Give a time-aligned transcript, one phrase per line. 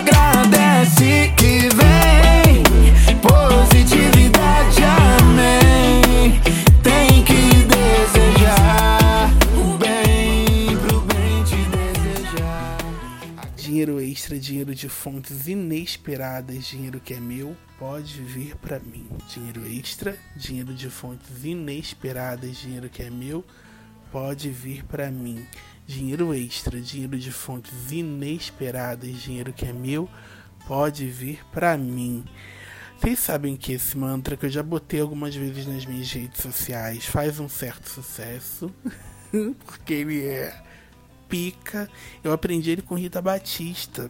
[0.00, 2.62] agradece que vem
[3.20, 4.82] positividade,
[5.20, 6.40] amém.
[6.82, 12.78] Tem que desejar o bem pro bem te desejar.
[13.56, 19.06] Dinheiro extra, dinheiro de fontes inesperadas, dinheiro que é meu, pode vir pra mim.
[19.28, 23.44] Dinheiro extra, dinheiro de fontes inesperadas, dinheiro que é meu,
[24.10, 25.46] pode vir pra mim.
[25.90, 30.08] Dinheiro extra, dinheiro de fontes inesperadas, dinheiro que é meu,
[30.64, 32.24] pode vir pra mim.
[32.96, 37.06] Vocês sabem que esse mantra que eu já botei algumas vezes nas minhas redes sociais
[37.06, 38.72] faz um certo sucesso,
[39.66, 40.62] porque ele é
[41.28, 41.90] pica.
[42.22, 44.08] Eu aprendi ele com Rita Batista,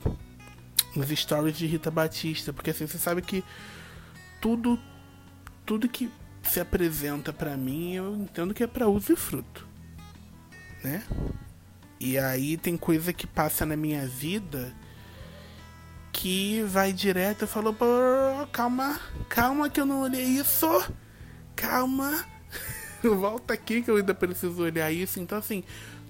[0.94, 3.42] nos stories de Rita Batista, porque assim, você sabe que
[4.38, 4.78] tudo
[5.64, 6.10] tudo que
[6.42, 9.66] se apresenta pra mim, eu entendo que é pra uso e fruto,
[10.84, 11.02] né?
[12.00, 14.74] E aí tem coisa que passa na minha vida
[16.10, 17.84] que vai direto e falou, "Pô,
[18.50, 20.66] calma, calma que eu não olhei isso.
[21.54, 22.24] Calma.
[23.04, 25.20] Volta aqui que eu ainda preciso olhar isso.
[25.20, 25.62] Então assim,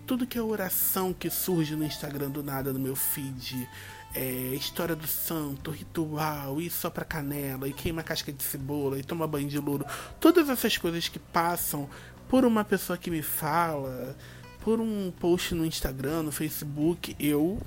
[0.07, 3.69] tudo que é oração que surge no Instagram do nada, no meu feed,
[4.15, 4.21] é,
[4.55, 9.27] história do santo, ritual, e só pra canela, e queima casca de cebola, e toma
[9.27, 9.85] banho de louro.
[10.19, 11.89] Todas essas coisas que passam
[12.29, 14.17] por uma pessoa que me fala,
[14.61, 17.59] por um post no Instagram, no Facebook, eu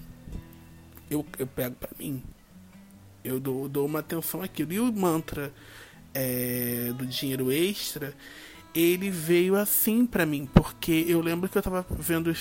[1.10, 2.24] eu, eu pego pra mim.
[3.24, 4.74] Eu dou, dou uma atenção àquilo.
[4.74, 5.54] E o mantra
[6.14, 8.14] é, do dinheiro extra,
[8.74, 12.34] ele veio assim pra mim, porque eu lembro que eu tava vendo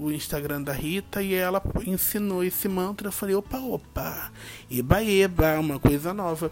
[0.00, 3.08] o Instagram da Rita e ela ensinou esse mantra.
[3.08, 4.32] Eu falei, opa, opa,
[4.70, 6.50] eba, eba, uma coisa nova.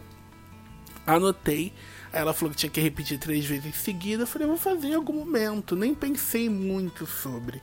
[1.07, 1.73] Anotei.
[2.15, 4.23] Ela falou que tinha que repetir três vezes em seguida.
[4.23, 5.75] Eu falei, eu vou fazer em algum momento.
[5.75, 7.61] Nem pensei muito sobre.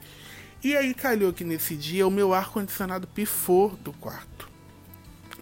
[0.62, 4.50] E aí calhou que nesse dia o meu ar-condicionado pifou do quarto.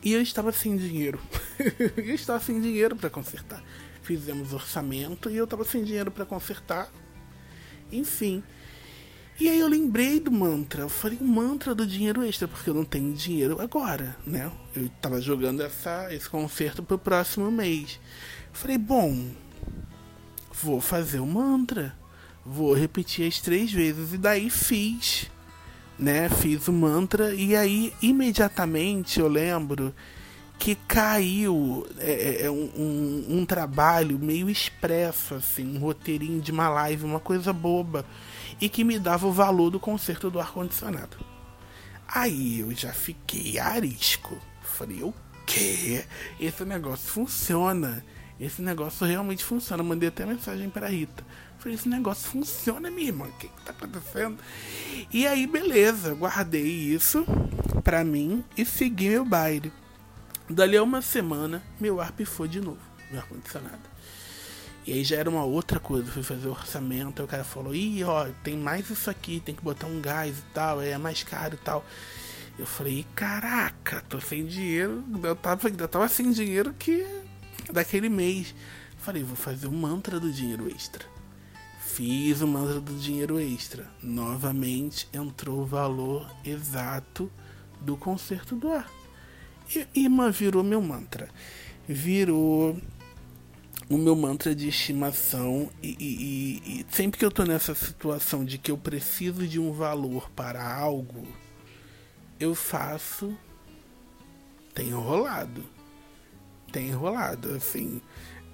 [0.04, 1.20] E eu estava sem dinheiro.
[1.98, 3.64] eu estava sem dinheiro para consertar.
[4.04, 6.88] Fizemos orçamento e eu estava sem dinheiro para consertar.
[7.92, 8.44] Enfim.
[9.40, 10.82] E aí eu lembrei do mantra.
[10.82, 14.52] Eu falei, o mantra do dinheiro extra, porque eu não tenho dinheiro agora, né?
[14.76, 18.00] Eu tava jogando essa, esse concerto pro próximo mês.
[18.52, 19.30] Falei, bom,
[20.62, 21.96] vou fazer o mantra.
[22.46, 24.14] Vou repetir as três vezes.
[24.14, 25.32] E daí fiz.
[25.98, 26.28] Né?
[26.28, 27.34] Fiz o mantra.
[27.34, 29.96] E aí, imediatamente, eu lembro
[30.60, 36.52] que caiu é, é, é, um, um, um trabalho meio expresso, assim, um roteirinho de
[36.52, 38.06] uma live, uma coisa boba,
[38.60, 41.18] e que me dava o valor do conserto do ar-condicionado.
[42.06, 44.38] Aí eu já fiquei arisco.
[44.62, 45.14] Falei, o
[45.46, 46.04] quê?
[46.40, 48.04] Esse negócio funciona.
[48.38, 49.82] Esse negócio realmente funciona.
[49.82, 51.24] Mandei até mensagem pra Rita.
[51.58, 53.26] Falei, esse negócio funciona, minha irmã.
[53.26, 54.40] O que, que tá acontecendo?
[55.14, 57.26] E aí, beleza, guardei isso
[57.84, 59.72] pra mim e segui meu baile.
[60.50, 62.80] Dali a uma semana, meu ar pifou de novo,
[63.12, 63.78] meu ar-condicionado.
[64.88, 68.04] E aí já era uma outra coisa, fui fazer orçamento, aí o cara falou, ih,
[68.04, 71.54] ó, tem mais isso aqui, tem que botar um gás e tal, é mais caro
[71.54, 71.86] e tal.
[72.58, 77.06] Eu falei, caraca, tô sem dinheiro, eu tava, eu tava sem dinheiro que
[77.72, 78.56] daquele mês.
[78.98, 81.06] Falei, vou fazer o mantra do dinheiro extra.
[81.80, 83.88] Fiz o mantra do dinheiro extra.
[84.02, 87.32] Novamente entrou o valor exato
[87.80, 88.99] do conserto do ar.
[89.96, 91.30] Irmã, virou meu mantra.
[91.88, 92.78] Virou
[93.90, 95.70] o meu mantra de estimação.
[95.82, 99.72] E, e- e- sempre que eu tô nessa situação de que eu preciso de um
[99.72, 101.28] valor para algo,
[102.40, 103.36] eu faço.
[104.74, 105.64] Tem rolado.
[106.72, 108.02] Tem rolado, assim.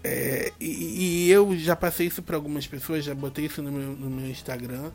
[0.04, 3.92] É, e, e eu já passei isso para algumas pessoas, já botei isso no meu,
[3.96, 4.92] no meu Instagram,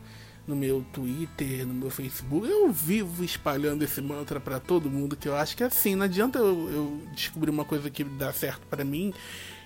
[0.51, 2.47] no meu Twitter, no meu Facebook.
[2.47, 6.03] Eu vivo espalhando esse mantra para todo mundo, que eu acho que é assim, não
[6.03, 9.13] adianta eu, eu descobrir uma coisa que dá certo para mim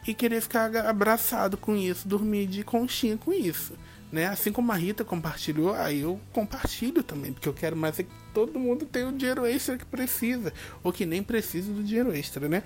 [0.07, 3.73] e querer ficar abraçado com isso, dormir de conchinha com isso.
[4.12, 4.28] Né?
[4.28, 8.09] Assim como a Rita compartilhou, aí eu compartilho também, porque eu quero mais é que
[8.31, 10.53] todo mundo tenha o dinheiro extra que precisa,
[10.84, 12.61] ou que nem precisa do dinheiro extra, né?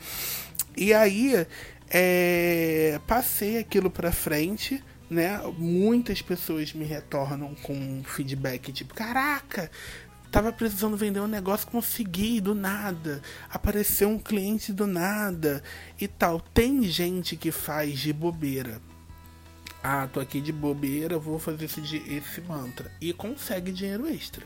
[0.76, 1.48] E aí,
[1.90, 5.40] é, passei aquilo pra frente, né?
[5.58, 9.72] Muitas pessoas me retornam com feedback tipo: caraca,
[10.32, 15.64] tava precisando vender um negócio, consegui do nada, apareceu um cliente do nada
[16.00, 16.40] e tal.
[16.40, 18.82] Tem gente que faz de bobeira.
[19.82, 22.92] Ah, tô aqui de bobeira, vou fazer esse, esse mantra.
[23.00, 24.46] E consegue dinheiro extra.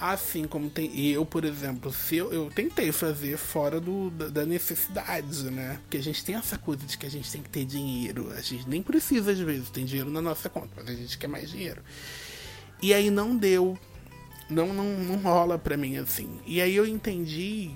[0.00, 4.46] Assim como tem eu, por exemplo, se eu, eu tentei fazer fora do, da, da
[4.46, 5.78] necessidade, né?
[5.82, 8.32] Porque a gente tem essa coisa de que a gente tem que ter dinheiro.
[8.32, 11.26] A gente nem precisa, às vezes, tem dinheiro na nossa conta, mas a gente quer
[11.26, 11.82] mais dinheiro.
[12.80, 13.78] E aí não deu.
[14.48, 16.40] Não, não, não rola pra mim assim.
[16.46, 17.70] E aí eu entendi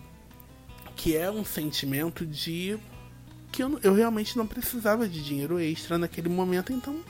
[0.97, 2.79] que é um sentimento de
[3.53, 7.05] que eu, eu realmente não precisava de dinheiro extra naquele momento, então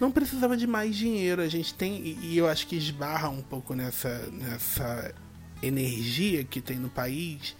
[0.00, 1.42] não precisava de mais dinheiro.
[1.42, 5.14] A gente tem, e, eu acho que esbarra um pouco nessa, nessa
[5.62, 7.56] energia que tem no país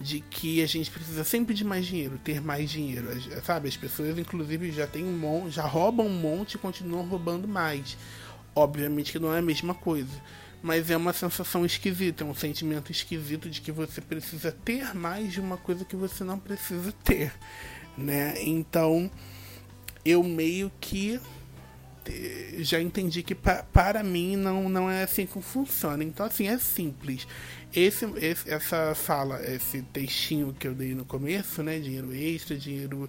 [0.00, 3.08] de que a gente precisa sempre de mais dinheiro, ter mais dinheiro,
[3.42, 3.68] sabe?
[3.68, 7.96] As pessoas, inclusive, já tem um monte, já roubam um monte e continuam roubando mais.
[8.54, 10.10] Obviamente que não é a mesma coisa,
[10.62, 15.32] mas é uma sensação esquisita, é um sentimento esquisito de que você precisa ter mais
[15.32, 17.32] de uma coisa que você não precisa ter,
[17.96, 18.34] né?
[18.40, 19.10] Então,
[20.04, 21.20] eu meio que
[22.58, 26.02] já entendi que pa para mim não, não é assim que funciona.
[26.02, 27.26] Então, assim, é simples.
[27.74, 31.78] Esse, esse, essa fala, esse textinho que eu dei no começo, né?
[31.78, 33.08] Dinheiro extra, dinheiro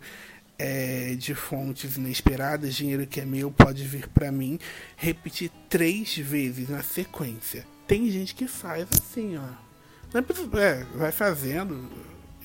[0.57, 4.59] é, de fontes inesperadas, dinheiro que é meu pode vir para mim.
[4.97, 7.65] Repetir três vezes na sequência.
[7.87, 9.69] Tem gente que faz assim, ó.
[10.59, 11.89] É, vai fazendo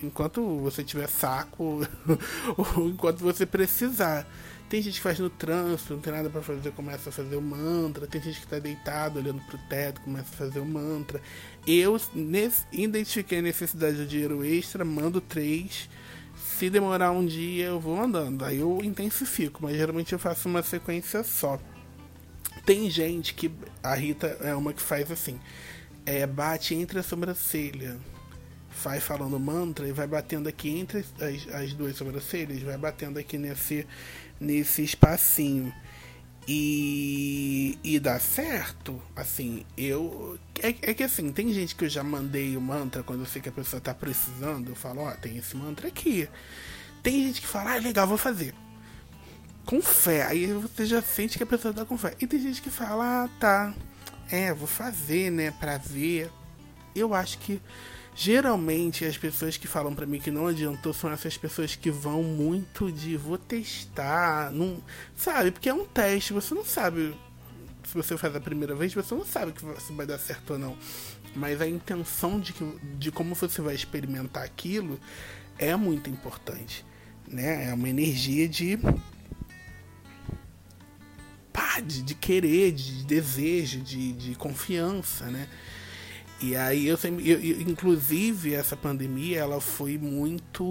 [0.03, 1.81] enquanto você tiver saco
[2.57, 4.27] ou enquanto você precisar.
[4.69, 7.43] Tem gente que faz no trânsito, não tem nada para fazer, começa a fazer o
[7.43, 8.07] mantra.
[8.07, 11.21] Tem gente que tá deitado olhando pro teto, começa a fazer o mantra.
[11.67, 15.89] Eu nesse, identifiquei a necessidade de dinheiro extra, mando três.
[16.37, 18.45] Se demorar um dia, eu vou mandando.
[18.45, 21.61] Aí eu intensifico, mas geralmente eu faço uma sequência só.
[22.65, 23.53] Tem gente que.
[23.83, 25.39] A Rita é uma que faz assim:
[26.07, 27.99] é, bate entre a sobrancelha
[28.83, 33.39] vai falando mantra e vai batendo aqui entre as, as duas sobrancelhas, vai batendo aqui
[33.39, 33.87] nesse,
[34.41, 35.73] nesse espacinho.
[36.47, 40.39] E, e dá certo, assim, eu.
[40.63, 43.41] É, é, que assim, tem gente que eu já mandei o mantra quando eu sei
[43.41, 44.69] que a pessoa tá precisando.
[44.69, 46.29] Eu falo, ó, oh, tem esse mantra aqui.
[47.03, 48.55] Tem gente que fala, ah, legal, vou fazer.
[49.65, 50.27] Com fé.
[50.27, 52.15] Aí você já sente que a pessoa tá com fé.
[52.21, 53.75] E tem gente que fala, ah, tá.
[54.31, 56.31] É, vou fazer, né, pra ver.
[56.95, 57.61] Eu acho que
[58.15, 62.23] Geralmente as pessoas que falam para mim que não adiantou são essas pessoas que vão
[62.23, 64.81] muito de vou testar, não,
[65.17, 65.51] sabe?
[65.51, 67.15] Porque é um teste, você não sabe
[67.85, 70.77] se você faz a primeira vez, você não sabe se vai dar certo ou não.
[71.35, 72.65] Mas a intenção de, que,
[72.97, 74.99] de como você vai experimentar aquilo
[75.59, 76.85] é muito importante,
[77.27, 77.71] né?
[77.71, 78.79] É uma energia de
[81.53, 85.49] pá, de, de querer, de desejo, de, de confiança, né?
[86.41, 90.65] E aí eu sempre, eu, eu, inclusive essa pandemia, ela foi muito,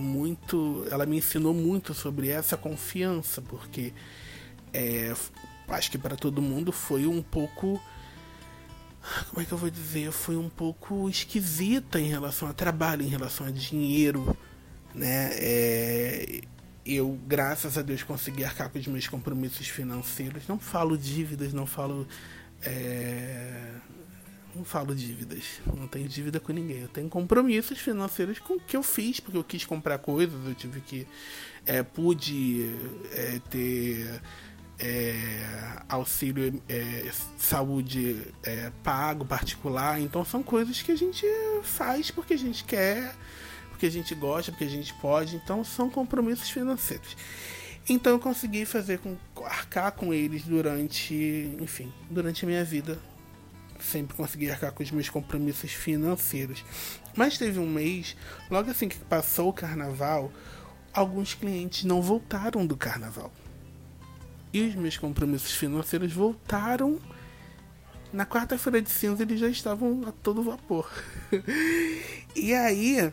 [0.00, 3.92] muito, ela me ensinou muito sobre essa confiança, porque
[4.72, 5.14] é,
[5.68, 7.80] acho que para todo mundo foi um pouco,
[9.28, 13.08] como é que eu vou dizer, foi um pouco esquisita em relação a trabalho, em
[13.08, 14.36] relação a dinheiro,
[14.94, 15.30] né?
[15.34, 16.40] É,
[16.84, 20.48] eu, graças a Deus, consegui arcar com os meus compromissos financeiros.
[20.48, 22.06] Não falo dívidas, não falo
[22.60, 23.72] é,
[24.54, 25.60] não falo dívidas.
[25.66, 26.82] Não tenho dívida com ninguém.
[26.82, 30.54] Eu tenho compromissos financeiros com o que eu fiz, porque eu quis comprar coisas, eu
[30.54, 31.06] tive que.
[31.64, 32.74] É, pude
[33.12, 34.20] é, ter
[34.78, 40.00] é, auxílio é, saúde é, pago, particular.
[40.00, 41.26] Então são coisas que a gente
[41.62, 43.14] faz porque a gente quer,
[43.70, 45.36] porque a gente gosta, porque a gente pode.
[45.36, 47.16] Então são compromissos financeiros.
[47.88, 52.98] Então eu consegui fazer com arcar com eles durante, enfim, durante a minha vida
[53.82, 56.64] sempre consegui arcar com os meus compromissos financeiros.
[57.16, 58.16] Mas teve um mês,
[58.50, 60.32] logo assim que passou o carnaval,
[60.92, 63.32] alguns clientes não voltaram do carnaval.
[64.52, 66.98] E os meus compromissos financeiros voltaram.
[68.12, 70.90] Na quarta-feira de cinza eles já estavam a todo vapor.
[72.36, 73.12] e aí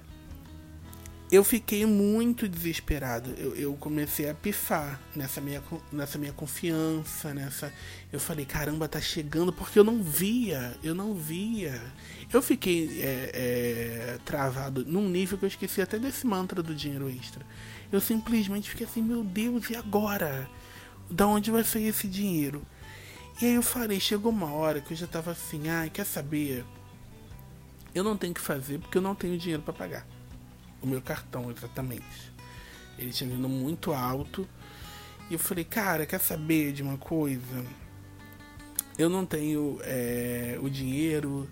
[1.31, 3.31] eu fiquei muito desesperado.
[3.38, 7.71] Eu, eu, comecei a pifar nessa minha, nessa minha confiança, nessa.
[8.12, 11.79] Eu falei, caramba, tá chegando, porque eu não via, eu não via.
[12.33, 17.07] Eu fiquei é, é, travado num nível que eu esqueci até desse mantra do dinheiro
[17.07, 17.45] extra.
[17.91, 20.50] Eu simplesmente fiquei assim, meu Deus, e agora?
[21.12, 22.63] Da onde vai sair esse dinheiro?
[23.39, 26.05] E aí eu falei, chegou uma hora que eu já tava assim, ai, ah, quer
[26.05, 26.65] saber?
[27.93, 30.18] Eu não tenho que fazer porque eu não tenho dinheiro para pagar
[30.81, 32.31] o meu cartão exatamente.
[32.98, 34.48] Ele tinha vindo muito alto.
[35.29, 37.65] E eu falei, cara, quer saber de uma coisa?
[38.98, 41.48] Eu não tenho é, o dinheiro,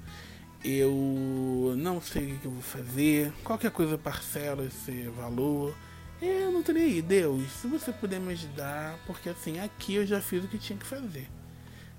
[0.64, 5.74] eu não sei o que eu vou fazer, qualquer coisa parcela esse valor.
[6.22, 10.20] Eu não tenho aí, Deus, se você puder me ajudar, porque assim, aqui eu já
[10.20, 11.30] fiz o que tinha que fazer.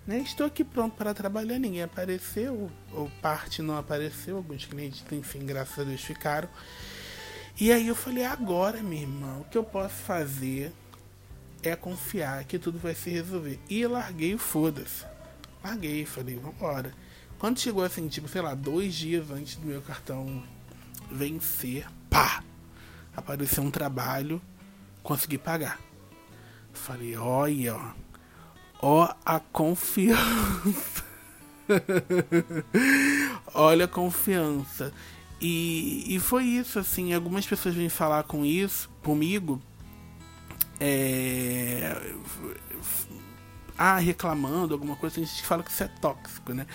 [0.06, 0.18] Né?
[0.18, 5.78] Estou aqui pronto para trabalhar, ninguém apareceu, ou parte não apareceu, alguns clientes, enfim, graças
[5.78, 6.48] a Deus ficaram.
[7.60, 10.72] E aí eu falei, agora, minha irmã, o que eu posso fazer
[11.60, 13.58] é confiar que tudo vai se resolver.
[13.68, 15.04] E eu larguei o foda-se.
[15.64, 16.94] Larguei, falei, vambora.
[17.36, 20.42] Quando chegou assim, tipo, sei lá, dois dias antes do meu cartão
[21.10, 22.44] vencer, pá!
[23.16, 24.40] Apareceu um trabalho,
[25.02, 25.80] consegui pagar.
[26.72, 27.92] Falei, olha, ó,
[28.80, 31.04] ó a confiança.
[33.52, 34.92] olha a confiança.
[35.40, 39.62] E, e foi isso, assim, algumas pessoas vêm falar com isso, comigo,
[40.80, 41.96] é,
[43.76, 46.66] ah, reclamando, alguma coisa, a gente fala que isso é tóxico, né?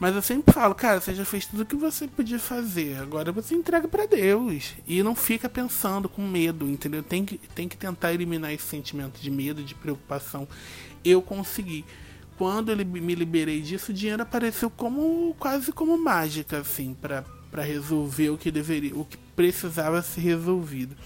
[0.00, 2.98] Mas eu sempre falo, cara, você já fez tudo o que você podia fazer.
[3.00, 4.74] Agora você entrega para Deus.
[4.86, 7.02] E não fica pensando com medo, entendeu?
[7.02, 10.46] Tem que, tem que tentar eliminar esse sentimento de medo, de preocupação.
[11.04, 11.84] Eu consegui.
[12.36, 16.94] Quando eu me liberei disso, o dinheiro apareceu como quase como mágica, assim,
[17.50, 20.96] para resolver o que deveria, o que precisava ser resolvido.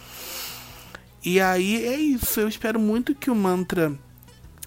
[1.25, 2.41] E aí é isso.
[2.41, 3.97] Eu espero muito que o mantra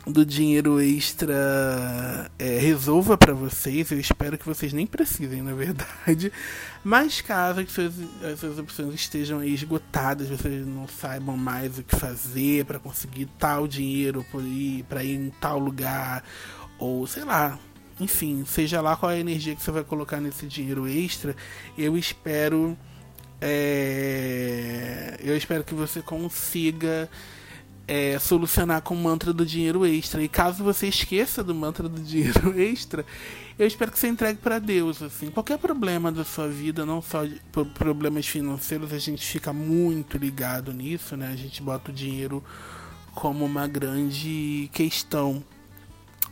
[0.08, 3.92] do dinheiro extra é, resolva para vocês.
[3.92, 6.32] Eu espero que vocês nem precisem, na verdade.
[6.84, 11.96] Mas caso as suas, as suas opções estejam esgotadas, vocês não saibam mais o que
[11.96, 14.26] fazer para conseguir tal dinheiro
[14.88, 16.24] para ir em tal lugar,
[16.78, 17.60] ou sei lá,
[18.00, 21.36] enfim, seja lá qual é a energia que você vai colocar nesse dinheiro extra,
[21.78, 22.78] eu espero.
[23.42, 27.10] É, eu espero que você consiga
[27.88, 30.22] é, solucionar com o mantra do dinheiro extra.
[30.22, 33.06] E caso você esqueça do mantra do dinheiro extra,
[33.58, 35.02] eu espero que você entregue para Deus.
[35.02, 37.24] Assim, qualquer problema da sua vida, não só
[37.74, 41.30] problemas financeiros, a gente fica muito ligado nisso, né?
[41.32, 42.44] A gente bota o dinheiro
[43.14, 45.44] como uma grande questão.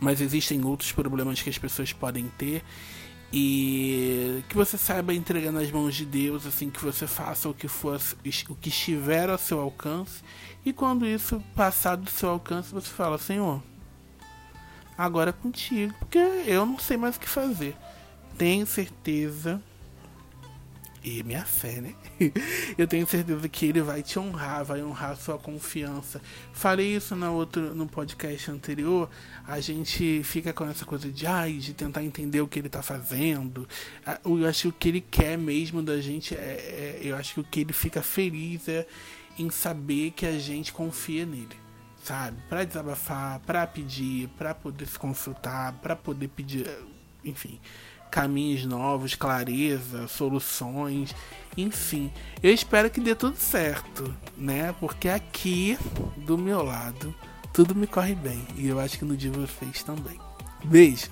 [0.03, 2.61] Mas existem outros problemas que as pessoas podem ter
[3.31, 7.67] e que você saiba entregar nas mãos de Deus, assim que você faça o que
[7.69, 7.99] for
[8.49, 10.21] o que estiver ao seu alcance
[10.65, 13.63] e quando isso passar do seu alcance, você fala: Senhor,
[14.97, 17.75] agora é contigo, porque eu não sei mais o que fazer.
[18.37, 19.61] Tenho certeza,
[21.03, 21.93] e minha fé, né?
[22.77, 26.21] eu tenho certeza que ele vai te honrar, vai honrar sua confiança.
[26.53, 29.09] Falei isso no outro no podcast anterior.
[29.45, 32.81] A gente fica com essa coisa de ai, de tentar entender o que ele tá
[32.81, 33.67] fazendo.
[34.23, 37.39] Eu acho que o que ele quer mesmo da gente é, é eu acho que
[37.41, 38.87] o que ele fica feliz é
[39.37, 41.57] em saber que a gente confia nele,
[42.01, 42.37] sabe?
[42.47, 46.69] Para desabafar, para pedir, para poder se consultar, para poder pedir,
[47.25, 47.59] enfim,
[48.13, 51.15] caminhos novos, clareza, soluções,
[51.57, 52.11] enfim.
[52.43, 54.71] Eu espero que dê tudo certo, né?
[54.79, 55.75] Porque aqui
[56.17, 57.13] do meu lado
[57.51, 60.19] tudo me corre bem e eu acho que no de vocês também.
[60.63, 61.09] Beijo.